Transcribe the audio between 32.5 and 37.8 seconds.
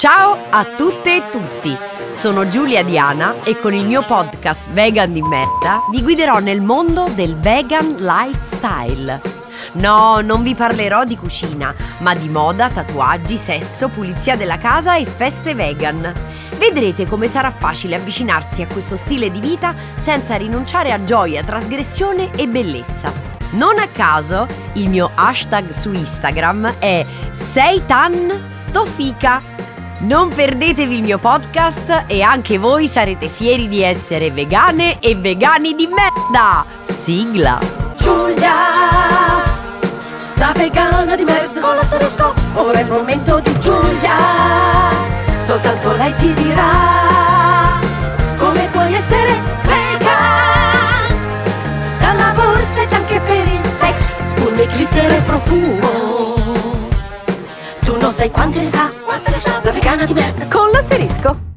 voi sarete fieri di essere vegane e vegani di merda! Sigla!